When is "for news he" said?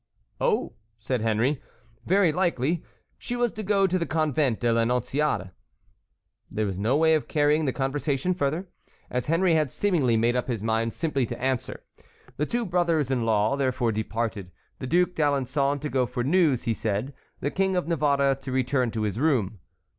16.07-16.73